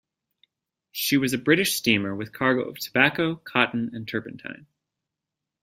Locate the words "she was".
0.91-1.31